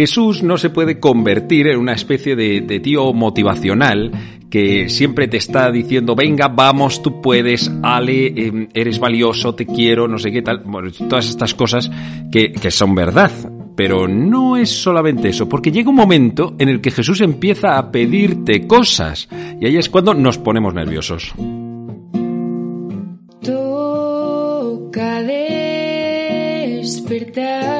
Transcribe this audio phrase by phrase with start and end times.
[0.00, 4.10] Jesús no se puede convertir en una especie de, tío motivacional
[4.48, 10.08] que siempre te está diciendo, venga, vamos, tú puedes, Ale, eh, eres valioso, te quiero,
[10.08, 11.90] no sé qué tal, bueno, todas estas cosas
[12.32, 13.30] que, que son verdad.
[13.76, 17.92] Pero no es solamente eso, porque llega un momento en el que Jesús empieza a
[17.92, 19.28] pedirte cosas
[19.60, 21.34] y ahí es cuando nos ponemos nerviosos.
[23.42, 25.22] Toca
[26.80, 27.79] despertar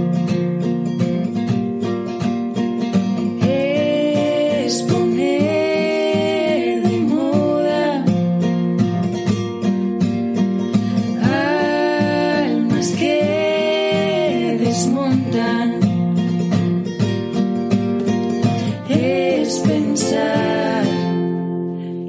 [19.59, 20.85] Pensar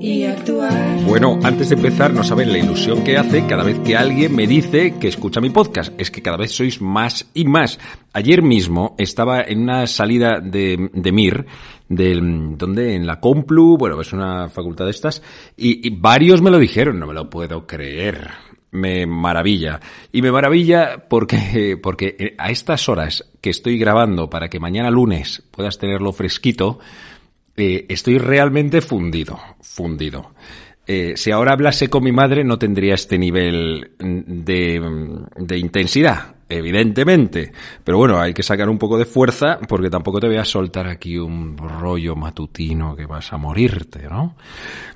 [0.01, 1.01] y actuar.
[1.07, 4.47] Bueno, antes de empezar, no saben la ilusión que hace cada vez que alguien me
[4.47, 5.93] dice que escucha mi podcast.
[5.99, 7.81] Es que cada vez sois más y más.
[8.13, 11.47] Ayer mismo estaba en una salida de, de MIR,
[11.89, 15.21] del, donde en la Complu, bueno, es una facultad de estas,
[15.57, 18.31] y varios me lo dijeron, no me lo puedo creer
[18.73, 19.81] me maravilla.
[20.11, 25.43] Y me maravilla porque, porque a estas horas que estoy grabando para que mañana lunes
[25.51, 26.81] puedas tenerlo fresquito,
[27.57, 30.33] eh, estoy realmente fundido, fundido.
[30.85, 37.53] Eh, si ahora hablase con mi madre no tendría este nivel de, intensidad, evidentemente.
[37.85, 40.89] Pero bueno, hay que sacar un poco de fuerza porque tampoco te voy a soltar
[40.89, 44.35] aquí un rollo matutino que vas a morirte, ¿no?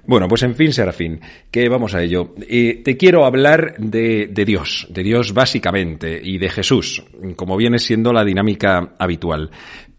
[0.06, 1.20] Bueno, pues en fin, Serafín,
[1.52, 2.34] que vamos a ello.
[2.48, 7.05] Eh, te quiero hablar de Dios, de Dios básicamente, y de Jesús,
[7.36, 9.50] como viene siendo la dinámica habitual.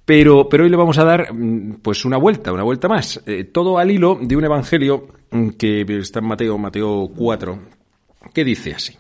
[0.08, 1.34] Pero, pero hoy le vamos a dar
[1.82, 3.22] pues una vuelta, una vuelta más.
[3.26, 5.06] Eh, todo al hilo de un evangelio
[5.60, 7.60] que está en Mateo, Mateo 4,
[8.34, 8.98] que dice así.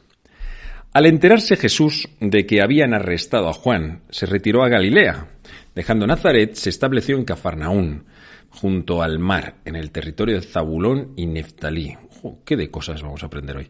[0.91, 5.27] Al enterarse Jesús de que habían arrestado a Juan, se retiró a Galilea.
[5.73, 8.03] Dejando Nazaret, se estableció en Cafarnaún,
[8.49, 11.95] junto al mar, en el territorio de Zabulón y Neftalí.
[12.43, 13.69] ¿Qué de cosas vamos a aprender hoy?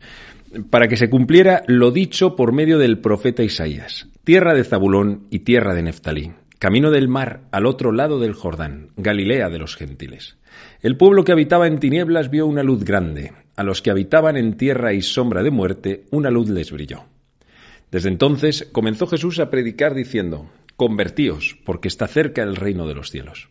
[0.71, 4.07] Para que se cumpliera lo dicho por medio del profeta Isaías.
[4.23, 8.89] Tierra de Zabulón y tierra de Neftalí camino del mar al otro lado del Jordán,
[8.97, 10.37] Galilea de los gentiles.
[10.81, 14.57] El pueblo que habitaba en tinieblas vio una luz grande, a los que habitaban en
[14.57, 17.05] tierra y sombra de muerte, una luz les brilló.
[17.91, 23.09] Desde entonces comenzó Jesús a predicar diciendo, Convertíos, porque está cerca el reino de los
[23.09, 23.49] cielos.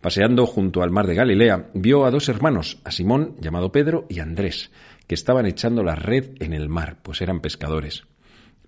[0.00, 4.20] Paseando junto al mar de Galilea, vio a dos hermanos, a Simón, llamado Pedro, y
[4.20, 4.70] Andrés,
[5.06, 8.04] que estaban echando la red en el mar, pues eran pescadores.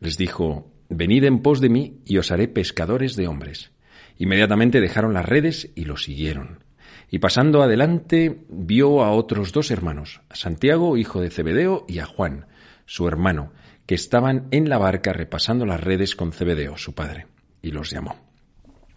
[0.00, 3.72] Les dijo, Venid en pos de mí y os haré pescadores de hombres.
[4.19, 6.64] Inmediatamente dejaron las redes y lo siguieron.
[7.10, 12.06] Y pasando adelante vio a otros dos hermanos, a Santiago, hijo de Cebedeo, y a
[12.06, 12.47] Juan,
[12.84, 13.52] su hermano,
[13.86, 17.26] que estaban en la barca repasando las redes con Cebedeo, su padre,
[17.62, 18.16] y los llamó.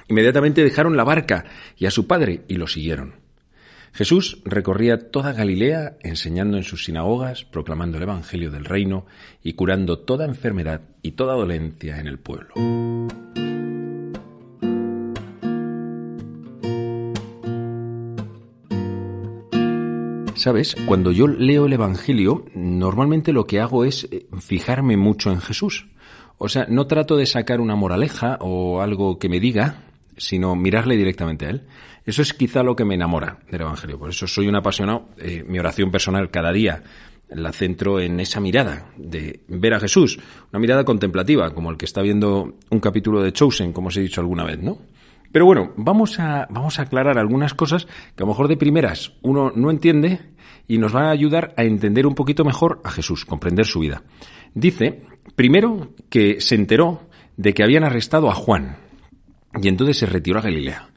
[0.07, 1.45] Inmediatamente dejaron la barca
[1.77, 3.16] y a su padre y lo siguieron.
[3.94, 9.05] Jesús recorría toda Galilea enseñando en sus sinagogas, proclamando el Evangelio del reino
[9.44, 12.53] y curando toda enfermedad y toda dolencia en el pueblo.
[20.39, 24.07] Sabes, cuando yo leo el Evangelio, normalmente lo que hago es
[24.39, 25.88] fijarme mucho en Jesús.
[26.38, 29.88] O sea, no trato de sacar una moraleja o algo que me diga,
[30.19, 31.63] sino mirarle directamente a él.
[32.06, 33.97] Eso es quizá lo que me enamora del Evangelio.
[33.97, 35.09] Por eso soy un apasionado.
[35.18, 36.84] Eh, mi oración personal cada día
[37.30, 40.19] la centro en esa mirada de ver a Jesús,
[40.52, 44.02] una mirada contemplativa, como el que está viendo un capítulo de Chosen, como os he
[44.02, 44.80] dicho alguna vez, ¿no?
[45.31, 49.13] Pero bueno, vamos a, vamos a aclarar algunas cosas que a lo mejor de primeras
[49.22, 50.19] uno no entiende
[50.68, 54.01] y nos van a ayudar a entender un poquito mejor a Jesús, comprender su vida.
[54.56, 55.04] Dice,
[55.36, 57.01] primero, que se enteró
[57.38, 58.77] de que habían arrestado a Juan
[59.62, 60.90] y entonces se retiró a Galilea.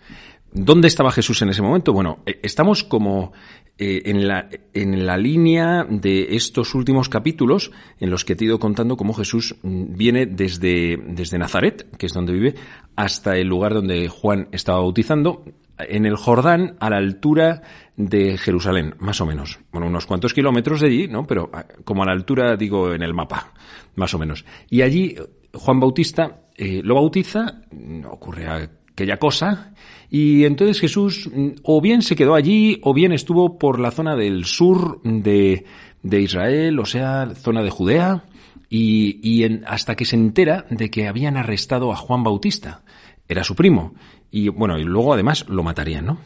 [0.55, 1.95] ¿Dónde estaba Jesús en ese momento?
[1.95, 3.33] Bueno, estamos como
[3.79, 8.49] eh, en, la, en la línea de estos últimos capítulos en los que te he
[8.49, 12.55] ido contando cómo Jesús viene desde, desde Nazaret, que es donde vive,
[12.97, 15.43] hasta el lugar donde Juan estaba bautizando,
[15.79, 17.63] en el Jordán, a la altura
[17.97, 19.59] de Jerusalén, más o menos.
[19.73, 21.27] Bueno, unos cuantos kilómetros de allí, ¿no?
[21.27, 21.51] Pero
[21.85, 23.55] como a la altura, digo, en el mapa,
[23.97, 24.45] más o menos.
[24.69, 25.17] Y allí
[25.55, 27.63] Juan Bautista eh, lo bautiza,
[28.11, 29.75] ocurre aquella cosa.
[30.11, 34.17] Y entonces Jesús mm, o bien se quedó allí o bien estuvo por la zona
[34.17, 35.65] del sur de,
[36.03, 38.25] de Israel, o sea, zona de Judea,
[38.69, 42.83] y, y hasta que se entera de que habían arrestado a Juan Bautista.
[43.29, 43.95] Era su primo.
[44.31, 46.19] Y bueno, y luego además lo matarían, ¿no?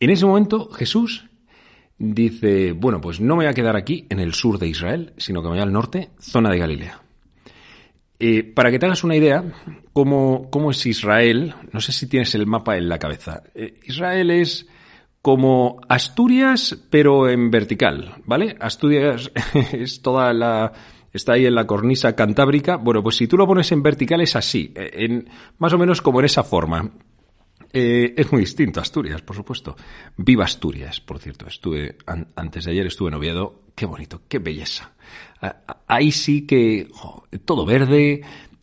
[0.00, 1.28] En ese momento Jesús
[1.98, 5.42] dice, bueno, pues no me voy a quedar aquí en el sur de Israel, sino
[5.42, 7.07] que me voy al norte, zona de Galilea.
[8.20, 9.44] Eh, para que te hagas una idea,
[9.92, 13.42] cómo, cómo es Israel, no sé si tienes el mapa en la cabeza.
[13.54, 14.66] Eh, Israel es
[15.22, 18.56] como Asturias, pero en vertical, ¿vale?
[18.60, 19.30] Asturias
[19.72, 20.72] es toda la...
[21.12, 22.76] Está ahí en la cornisa cantábrica.
[22.76, 25.28] Bueno, pues si tú lo pones en vertical es así, eh, en,
[25.58, 26.90] más o menos como en esa forma.
[27.72, 29.76] Es muy distinto Asturias, por supuesto.
[30.16, 31.46] Viva Asturias, por cierto.
[31.46, 33.60] Estuve an- antes de ayer estuve en Oviedo.
[33.78, 34.90] Qué bonito, qué belleza.
[35.40, 36.88] Ah, ah, Ahí sí que
[37.44, 38.22] todo verde.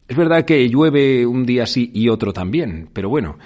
[0.09, 3.39] Es verdad que llueve un día sí y otro también, pero bueno.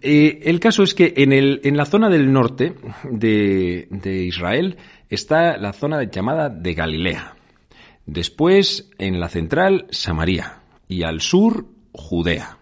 [0.00, 4.78] Eh, el caso es que en, el, en la zona del norte de, de Israel
[5.10, 7.36] está la zona llamada de Galilea.
[8.06, 10.62] Después, en la central, Samaria.
[10.88, 12.56] Y al sur, Judea.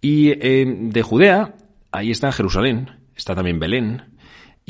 [0.00, 1.56] Y eh, de Judea,
[1.92, 4.09] ahí está Jerusalén, está también Belén,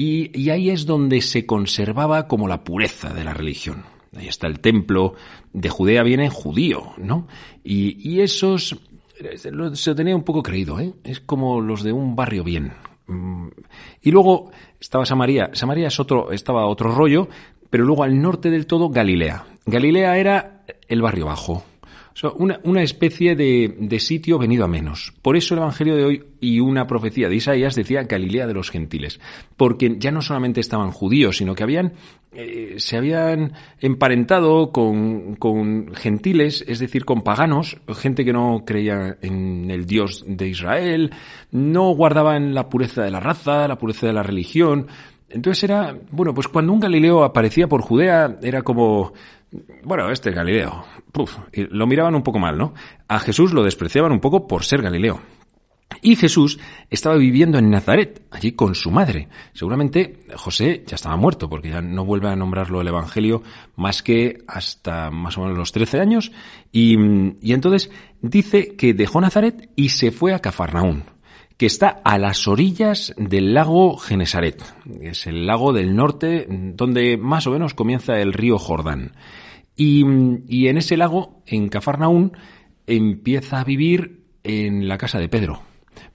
[0.02, 3.84] y, ahí es donde se conservaba como la pureza de la religión.
[4.16, 5.14] Ahí está el templo,
[5.52, 7.28] de Judea viene judío, ¿no?
[7.62, 8.78] Y, esos
[9.18, 10.94] eh, se lo tenía un poco creído, ¿eh?
[11.04, 12.72] Es como los de un barrio bien.
[13.08, 13.48] Mm.
[14.00, 14.50] Y luego
[14.80, 15.50] estaba Samaria.
[15.52, 17.28] Samaria es otro, estaba otro rollo,
[17.68, 19.44] pero luego al norte del todo Galilea.
[19.66, 21.62] Galilea era el barrio bajo.
[22.34, 25.14] Una, especie de, de sitio venido a menos.
[25.22, 28.70] Por eso el Evangelio de hoy y una profecía de Isaías decía Galilea de los
[28.70, 29.20] gentiles.
[29.56, 31.92] Porque ya no solamente estaban judíos, sino que habían,
[32.32, 39.16] eh, se habían emparentado con, con gentiles, es decir, con paganos, gente que no creía
[39.22, 41.12] en el Dios de Israel,
[41.52, 44.88] no guardaban la pureza de la raza, la pureza de la religión.
[45.28, 49.12] Entonces era, bueno, pues cuando un Galileo aparecía por Judea, era como,
[49.84, 50.84] bueno, este es Galileo.
[51.52, 52.74] Lo miraban un poco mal, ¿no?
[53.08, 55.20] A Jesús lo despreciaban un poco por ser Galileo.
[56.02, 56.58] Y Jesús
[56.88, 59.28] estaba viviendo en Nazaret, allí con su madre.
[59.52, 63.42] Seguramente José ya estaba muerto, porque ya no vuelve a nombrarlo el Evangelio
[63.76, 66.32] más que hasta más o menos los 13 años.
[66.72, 66.96] Y,
[67.42, 67.90] y entonces
[68.22, 71.04] dice que dejó Nazaret y se fue a Cafarnaún,
[71.60, 74.64] que está a las orillas del lago Genesaret.
[75.02, 79.12] Es el lago del norte donde más o menos comienza el río Jordán.
[79.76, 80.02] Y,
[80.48, 82.32] y en ese lago, en Cafarnaún,
[82.86, 85.60] empieza a vivir en la casa de Pedro.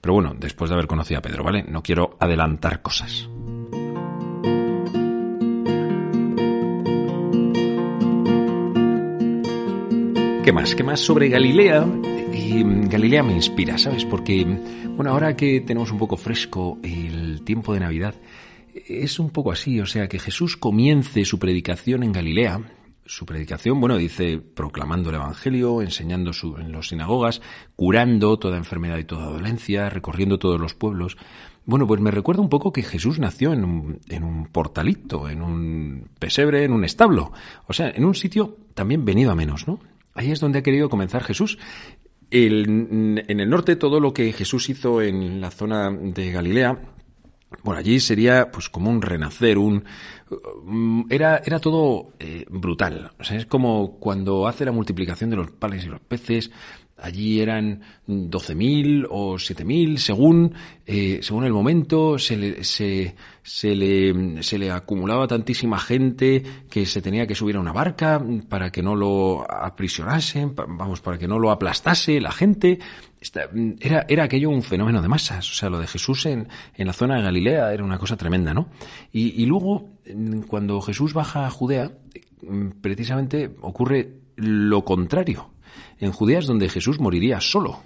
[0.00, 1.62] Pero bueno, después de haber conocido a Pedro, ¿vale?
[1.62, 3.28] No quiero adelantar cosas.
[10.46, 10.76] ¿Qué más?
[10.76, 11.84] ¿Qué más sobre Galilea?
[12.32, 14.04] Y mm, Galilea me inspira, ¿sabes?
[14.04, 14.44] Porque,
[14.90, 18.14] bueno, ahora que tenemos un poco fresco el tiempo de Navidad,
[18.72, 22.60] es un poco así, o sea, que Jesús comience su predicación en Galilea,
[23.04, 27.42] su predicación, bueno, dice proclamando el Evangelio, enseñando su, en las sinagogas,
[27.74, 31.16] curando toda enfermedad y toda dolencia, recorriendo todos los pueblos.
[31.64, 35.42] Bueno, pues me recuerda un poco que Jesús nació en un, en un portalito, en
[35.42, 37.32] un pesebre, en un establo,
[37.66, 39.80] o sea, en un sitio también venido a menos, ¿no?
[40.16, 41.58] Ahí es donde ha querido comenzar Jesús.
[42.30, 46.80] En el norte, todo lo que Jesús hizo en la zona de Galilea,
[47.62, 49.84] bueno, allí sería pues como un renacer, un
[50.64, 53.12] mm, era era todo eh, brutal.
[53.18, 56.50] O sea, es como cuando hace la multiplicación de los panes y los peces.
[56.98, 60.54] Allí eran 12.000 o 7.000 según
[60.86, 66.86] eh, según el momento se le, se, se le se le acumulaba tantísima gente que
[66.86, 71.28] se tenía que subir a una barca para que no lo aprisionasen, vamos, para que
[71.28, 72.78] no lo aplastase la gente.
[73.80, 75.50] Era, era aquello un fenómeno de masas.
[75.50, 78.54] O sea, lo de Jesús en, en la zona de Galilea era una cosa tremenda,
[78.54, 78.68] ¿no?
[79.12, 79.90] Y, y luego,
[80.46, 81.90] cuando Jesús baja a Judea,
[82.80, 85.50] precisamente ocurre lo contrario.
[85.98, 87.82] En Judea es donde Jesús moriría solo.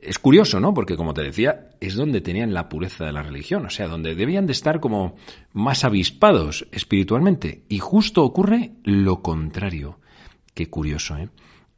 [0.00, 0.74] Es curioso, ¿no?
[0.74, 4.14] Porque, como te decía, es donde tenían la pureza de la religión, o sea, donde
[4.14, 5.16] debían de estar como
[5.52, 7.64] más avispados espiritualmente.
[7.68, 10.00] Y justo ocurre lo contrario.
[10.54, 11.30] Qué curioso, ¿eh?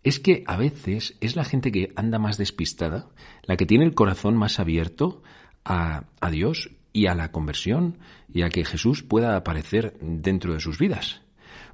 [0.02, 3.08] Es que a veces es la gente que anda más despistada,
[3.42, 5.22] la que tiene el corazón más abierto
[5.64, 7.98] a, a Dios y a la conversión
[8.32, 11.22] y a que Jesús pueda aparecer dentro de sus vidas.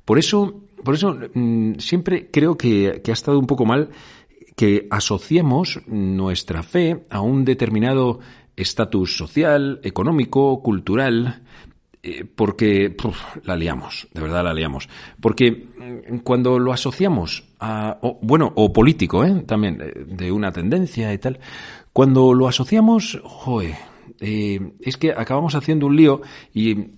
[0.05, 3.91] Por eso, por eso mm, siempre creo que, que ha estado un poco mal
[4.57, 8.21] que asociemos nuestra fe a un determinado
[8.57, 11.43] estatus social, económico, cultural,
[12.03, 12.95] eh, porque
[13.45, 14.89] la liamos, de verdad la liamos.
[15.21, 19.43] Porque mm, cuando lo asociamos a, bueno, o político, ¿eh?
[19.47, 21.39] también, eh, de una tendencia y tal,
[21.93, 23.77] Cuando lo asociamos, joe,
[24.21, 26.23] eh, es que acabamos haciendo un lío
[26.55, 26.89] y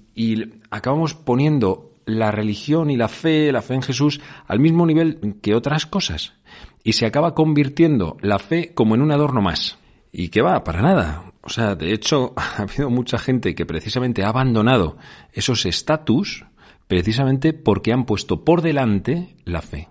[0.70, 5.54] acabamos poniendo la religión y la fe, la fe en Jesús, al mismo nivel que
[5.54, 6.34] otras cosas.
[6.82, 9.78] Y se acaba convirtiendo la fe como en un adorno más.
[10.12, 10.62] ¿Y qué va?
[10.64, 11.32] Para nada.
[11.42, 14.96] O sea, de hecho, ha habido mucha gente que precisamente ha abandonado
[15.32, 16.44] esos estatus
[16.86, 19.88] precisamente porque han puesto por delante la fe.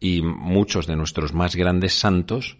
[0.00, 2.58] Y muchos de nuestros más grandes santos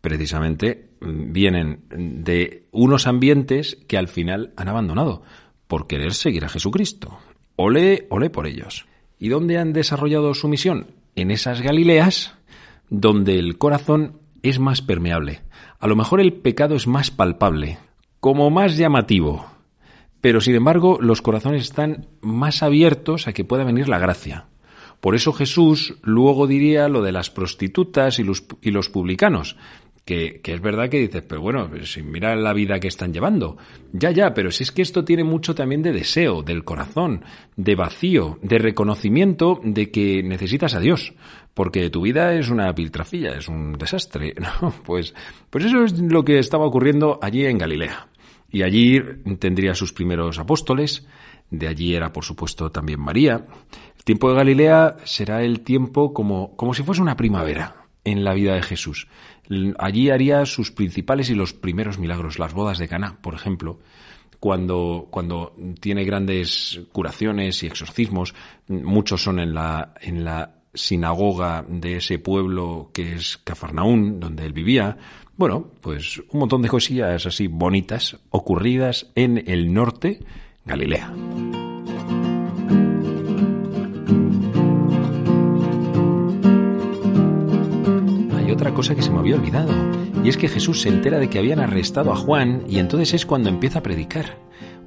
[0.00, 5.22] precisamente vienen de unos ambientes que al final han abandonado
[5.66, 7.18] por querer seguir a Jesucristo.
[7.62, 8.86] Ole, ole por ellos.
[9.18, 10.92] ¿Y dónde han desarrollado su misión?
[11.14, 12.32] En esas Galileas
[12.88, 15.42] donde el corazón es más permeable.
[15.78, 17.76] A lo mejor el pecado es más palpable,
[18.18, 19.44] como más llamativo.
[20.22, 24.46] Pero sin embargo, los corazones están más abiertos a que pueda venir la gracia.
[25.02, 29.58] Por eso Jesús luego diría lo de las prostitutas y los, y los publicanos,
[30.04, 33.56] que, es verdad que dices, pero bueno, si mira la vida que están llevando.
[33.92, 37.24] Ya, ya, pero si es que esto tiene mucho también de deseo, del corazón,
[37.56, 41.14] de vacío, de reconocimiento de que necesitas a Dios.
[41.54, 44.34] Porque tu vida es una piltrafilla, es un desastre.
[44.62, 44.72] ¿no?
[44.84, 45.14] Pues,
[45.48, 48.08] pues eso es lo que estaba ocurriendo allí en Galilea.
[48.50, 49.00] Y allí
[49.38, 51.06] tendría sus primeros apóstoles,
[51.50, 53.46] de allí era por supuesto también María.
[53.96, 58.34] El tiempo de Galilea será el tiempo como, como si fuese una primavera en la
[58.34, 59.08] vida de Jesús.
[59.78, 63.80] Allí haría sus principales y los primeros milagros, las bodas de Caná, por ejemplo,
[64.38, 68.34] cuando, cuando tiene grandes curaciones y exorcismos,
[68.68, 74.52] muchos son en la, en la sinagoga de ese pueblo que es Cafarnaún, donde él
[74.52, 74.96] vivía.
[75.36, 80.20] Bueno, pues un montón de cosillas así bonitas ocurridas en el norte,
[80.64, 81.12] Galilea.
[88.60, 89.72] Otra cosa que se me había olvidado,
[90.22, 93.24] y es que Jesús se entera de que habían arrestado a Juan y entonces es
[93.24, 94.38] cuando empieza a predicar.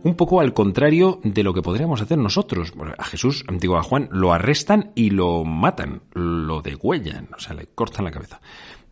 [0.03, 2.71] Un poco al contrario de lo que podríamos hacer nosotros.
[2.99, 7.65] a Jesús, digo, a Juan lo arrestan y lo matan, lo degüellan, o sea, le
[7.65, 8.41] cortan la cabeza.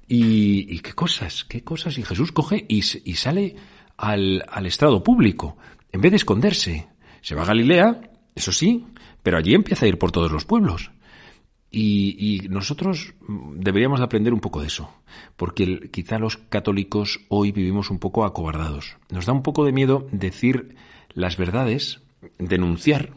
[0.08, 2.00] Y, qué cosas, qué cosas.
[2.00, 3.56] Y Jesús coge y, y sale
[3.98, 5.58] al, al estrado público,
[5.92, 6.88] en vez de esconderse.
[7.22, 8.02] Se va a Galilea,
[8.34, 8.88] eso sí,
[9.22, 10.90] pero allí empieza a ir por todos los pueblos.
[11.74, 13.14] Y, nosotros
[13.56, 14.90] deberíamos aprender un poco de eso,
[15.38, 18.98] porque quizá los católicos hoy vivimos un poco acobardados.
[19.10, 20.76] Nos da un poco de miedo decir
[21.14, 22.02] las verdades,
[22.38, 23.12] denunciar,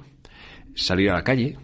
[0.77, 1.59] salir a la calle,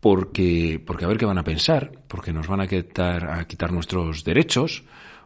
[0.00, 3.72] porque, porque a ver qué van a pensar, porque nos van a quitar, a quitar
[3.72, 4.84] nuestros derechos,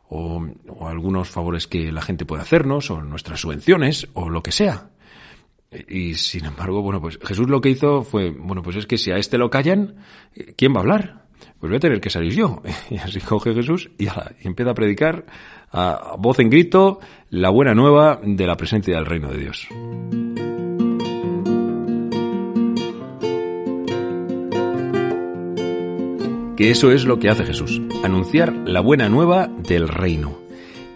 [0.09, 4.53] o, o algunos favores que la gente puede hacernos, o nuestras subvenciones, o lo que
[4.53, 4.91] sea.
[5.89, 9.13] Y sin embargo, bueno, pues Jesús lo que hizo fue, bueno, pues es que si
[9.13, 9.95] a este lo callan,
[10.57, 11.27] ¿quién va a hablar?
[11.61, 12.61] Pues voy a tener que salir yo.
[12.91, 14.09] Y así coge Jesús y,
[14.43, 15.27] empieza a predicar
[15.71, 16.99] a voz en grito
[17.29, 19.69] la buena nueva de la presencia del reino de Dios.
[26.57, 30.37] Que eso es lo que hace Jesús, anunciar la buena nueva del reino.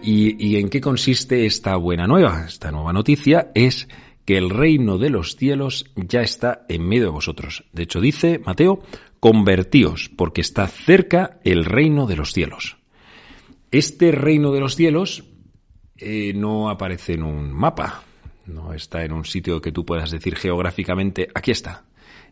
[0.03, 2.43] ¿Y, y en qué consiste esta buena nueva?
[2.45, 3.87] Esta nueva noticia es
[4.25, 7.63] que el reino de los cielos ya está en medio de vosotros.
[7.71, 8.81] De hecho, dice Mateo,
[9.19, 12.77] convertíos, porque está cerca el reino de los cielos.
[13.71, 15.23] Este reino de los cielos
[15.97, 18.03] eh, no aparece en un mapa,
[18.47, 21.85] no está en un sitio que tú puedas decir geográficamente, aquí está.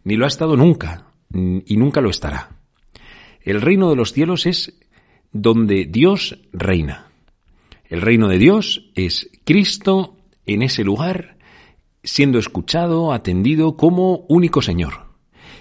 [0.04, 2.58] Ni lo ha estado nunca, y nunca lo estará.
[3.42, 4.80] El reino de los cielos es
[5.32, 7.08] donde Dios reina.
[7.86, 11.33] El reino de Dios es Cristo en ese lugar
[12.04, 15.06] siendo escuchado, atendido como único Señor.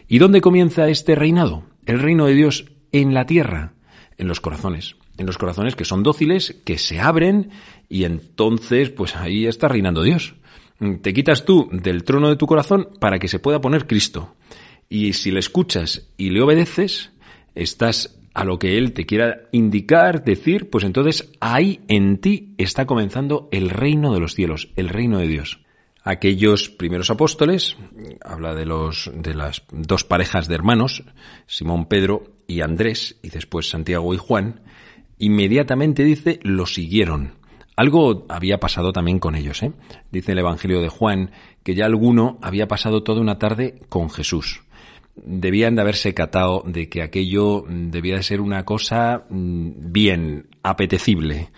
[0.08, 1.64] ¿Y dónde comienza este reinado?
[1.86, 3.74] El reino de Dios en la tierra,
[4.18, 4.96] en los corazones.
[5.18, 7.50] En los corazones que son dóciles, que se abren
[7.88, 10.34] y entonces pues ahí está reinando Dios.
[11.00, 14.34] Te quitas tú del trono de tu corazón para que se pueda poner Cristo.
[14.88, 17.12] Y si le escuchas y le obedeces,
[17.54, 22.86] estás a lo que Él te quiera indicar, decir, pues entonces ahí en ti está
[22.86, 25.62] comenzando el reino de los cielos, el reino de Dios
[26.04, 27.76] aquellos primeros apóstoles,
[28.24, 31.04] habla de los de las dos parejas de hermanos,
[31.46, 34.60] Simón Pedro y Andrés, y después Santiago y Juan,
[35.18, 37.34] inmediatamente dice lo siguieron.
[37.76, 39.72] Algo había pasado también con ellos, ¿eh?
[40.10, 41.30] Dice el Evangelio de Juan
[41.62, 44.62] que ya alguno había pasado toda una tarde con Jesús.
[45.14, 51.50] Debían de haberse catado de que aquello debía de ser una cosa mm, bien apetecible.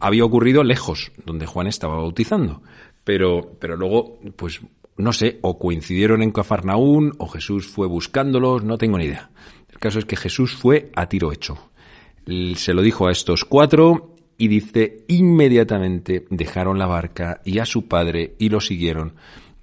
[0.00, 2.62] Había ocurrido lejos, donde Juan estaba bautizando
[3.08, 4.60] pero, pero luego, pues,
[4.98, 9.30] no sé, o coincidieron en Cafarnaún, o Jesús fue buscándolos, no tengo ni idea.
[9.72, 11.70] El caso es que Jesús fue a tiro hecho.
[12.54, 17.88] Se lo dijo a estos cuatro Y dice, inmediatamente dejaron la barca y a su
[17.88, 19.14] padre y lo siguieron.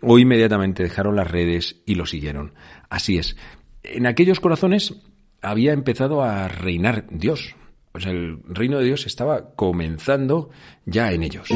[0.02, 2.56] O inmediatamente dejaron las redes y lo siguieron.
[2.90, 3.38] Así es.
[3.84, 4.96] En aquellos corazones
[5.44, 7.56] había empezado a reinar Dios.
[7.94, 10.50] El reino de Dios estaba comenzando
[10.88, 11.48] ya en ellos.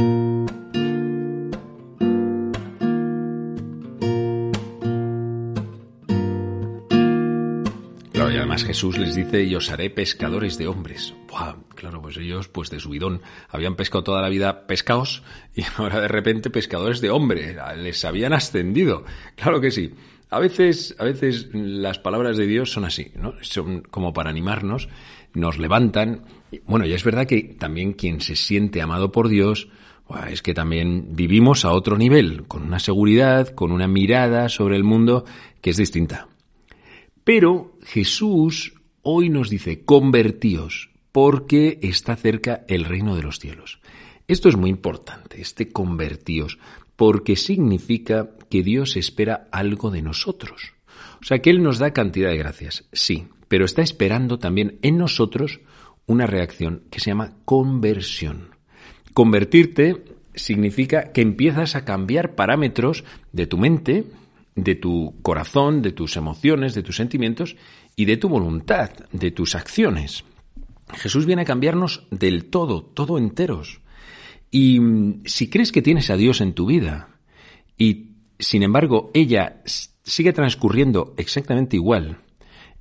[8.50, 11.14] Además Jesús les dice, y os haré pescadores de hombres.
[11.28, 15.22] Buah, claro, pues ellos, pues de subidón, habían pescado toda la vida pescados
[15.54, 17.56] y ahora de repente pescadores de hombres.
[17.78, 19.04] Les habían ascendido.
[19.36, 19.94] Claro que sí.
[20.32, 23.36] A veces, a veces las palabras de Dios son así, ¿no?
[23.42, 24.90] Son como para animarnos,
[25.36, 26.26] nos levantan.
[26.66, 29.70] Bueno, y es verdad que también quien se siente amado por Dios,
[30.28, 34.84] es que también vivimos a otro nivel, con una seguridad, con una mirada sobre el
[34.84, 35.24] mundo
[35.62, 36.30] que es distinta.
[37.32, 43.80] Pero Jesús hoy nos dice, convertíos, porque está cerca el reino de los cielos.
[44.28, 46.58] Esto es muy importante, este convertíos,
[46.96, 50.74] porque significa que Dios espera algo de nosotros.
[51.22, 54.98] O sea, que Él nos da cantidad de gracias, sí, pero está esperando también en
[54.98, 55.60] nosotros
[56.08, 58.56] una reacción que se llama conversión.
[59.14, 64.06] Convertirte significa que empiezas a cambiar parámetros de tu mente,
[64.64, 67.56] de tu corazón, de tus emociones, de tus sentimientos
[67.96, 70.24] y de tu voluntad, de tus acciones.
[70.94, 73.82] Jesús viene a cambiarnos del todo, todo enteros.
[74.52, 77.10] Y mm, si crees que tienes a Dios en tu vida
[77.78, 82.20] y, sin embargo, ella sigue transcurriendo exactamente igual,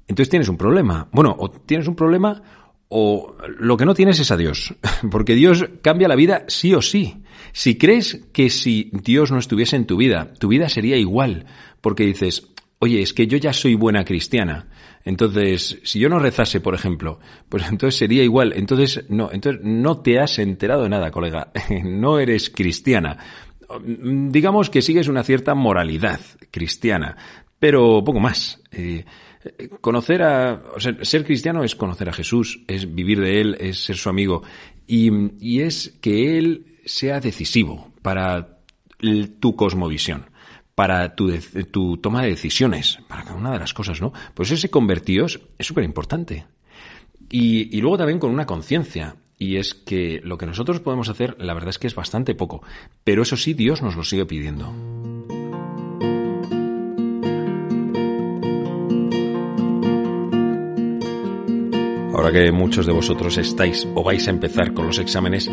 [0.08, 1.08] entonces tienes un problema.
[1.12, 2.42] Bueno, o tienes un problema
[2.88, 4.74] o lo que no tienes es a Dios,
[5.10, 7.22] porque Dios cambia la vida sí o sí.
[7.52, 11.46] Si crees que si Dios no estuviese en tu vida, tu vida sería igual,
[11.80, 14.68] porque dices, oye, es que yo ya soy buena cristiana.
[15.04, 17.18] Entonces, si yo no rezase, por ejemplo,
[17.48, 18.52] pues entonces sería igual.
[18.54, 21.52] Entonces, no, entonces no te has enterado de nada, colega.
[21.84, 23.18] No eres cristiana.
[23.84, 27.16] Digamos que sigues una cierta moralidad cristiana,
[27.58, 28.62] pero poco más.
[28.72, 29.04] Eh,
[29.80, 33.84] conocer a, o sea, ser cristiano es conocer a Jesús, es vivir de Él, es
[33.84, 34.42] ser su amigo
[34.86, 38.58] y, y es que Él sea decisivo para
[39.40, 40.26] tu cosmovisión
[40.78, 41.36] para tu,
[41.72, 44.12] tu, toma de decisiones, para cada una de las cosas, ¿no?
[44.32, 46.46] Pues ese convertidos es súper importante.
[47.28, 51.34] Y, y, luego también con una conciencia, y es que lo que nosotros podemos hacer,
[51.40, 52.62] la verdad es que es bastante poco,
[53.02, 54.72] pero eso sí, Dios nos lo sigue pidiendo.
[62.18, 65.48] Ahora que muchos de vosotros estáis o vais a empezar con los exámenes,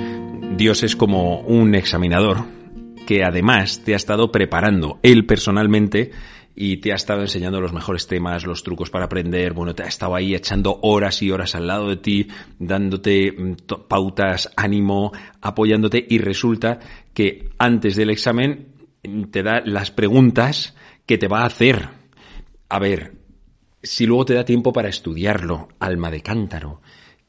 [0.58, 2.44] Dios es como un examinador
[3.06, 6.10] que además te ha estado preparando él personalmente
[6.56, 9.88] y te ha estado enseñando los mejores temas, los trucos para aprender, bueno, te ha
[9.88, 13.54] estado ahí echando horas y horas al lado de ti, dándote mm,
[13.88, 16.80] pautas, ánimo, apoyándote y resulta
[17.14, 18.70] que antes del examen
[19.04, 20.76] mm, te da las preguntas
[21.06, 21.90] que te va a hacer.
[22.70, 23.15] A ver,
[23.86, 26.82] si luego te da tiempo para estudiarlo, alma de cántaro,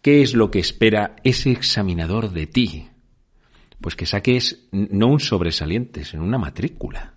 [0.03, 2.89] ¿qué es lo que espera ese examinador de ti?
[3.81, 7.15] pues que saques no un sobresaliente, sino una matrícula.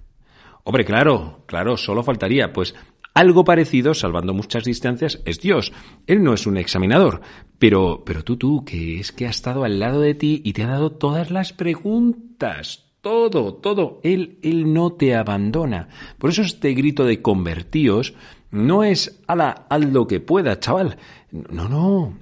[0.63, 2.75] Hombre, claro, claro, solo faltaría, pues
[3.13, 5.71] algo parecido, salvando muchas distancias, es Dios.
[6.05, 7.21] Él no es un examinador,
[7.57, 10.63] pero, pero tú, tú, que es que ha estado al lado de ti y te
[10.63, 13.99] ha dado todas las preguntas, todo, todo.
[14.03, 15.89] Él, él no te abandona.
[16.17, 18.13] Por eso este grito de convertíos
[18.51, 20.97] no es, ala, haz lo que pueda, chaval.
[21.31, 22.13] No, no,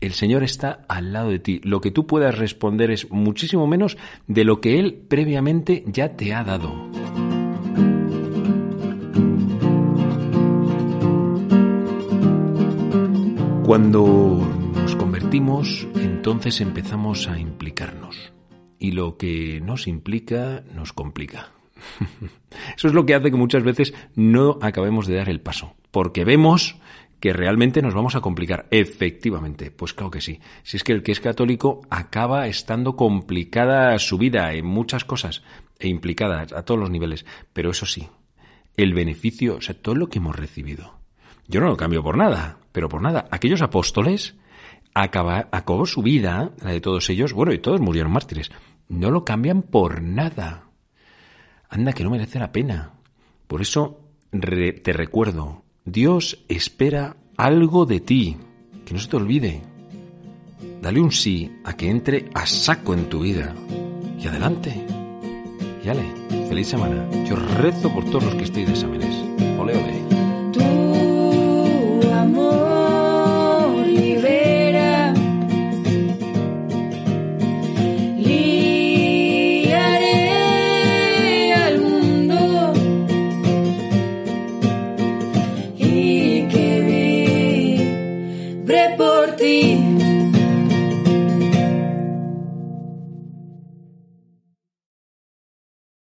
[0.00, 1.60] el Señor está al lado de ti.
[1.62, 6.34] Lo que tú puedas responder es muchísimo menos de lo que Él previamente ya te
[6.34, 6.90] ha dado.
[13.64, 14.40] Cuando
[14.74, 18.32] nos convertimos, entonces empezamos a implicarnos.
[18.78, 21.52] Y lo que nos implica nos complica.
[22.76, 26.24] Eso es lo que hace que muchas veces no acabemos de dar el paso, porque
[26.24, 26.76] vemos
[27.22, 28.66] que realmente nos vamos a complicar.
[28.72, 30.40] Efectivamente, pues claro que sí.
[30.64, 35.44] Si es que el que es católico acaba estando complicada su vida en muchas cosas
[35.78, 37.24] e implicada a todos los niveles.
[37.52, 38.08] Pero eso sí,
[38.76, 40.98] el beneficio, o sea, todo lo que hemos recibido.
[41.46, 43.28] Yo no lo cambio por nada, pero por nada.
[43.30, 44.34] Aquellos apóstoles
[44.92, 48.50] acaba, acabó su vida, la de todos ellos, bueno, y todos murieron mártires.
[48.88, 50.71] No lo cambian por nada.
[51.72, 52.90] Anda, que no merece la pena.
[53.46, 53.98] Por eso
[54.30, 58.36] te recuerdo, Dios espera algo de ti,
[58.84, 59.62] que no se te olvide.
[60.82, 63.54] Dale un sí a que entre a saco en tu vida.
[64.20, 64.86] Y adelante.
[65.82, 66.04] Y ale,
[66.46, 67.08] feliz semana.
[67.24, 69.16] Yo rezo por todos los que estéis de exámenes.
[69.58, 70.01] Ole, ole.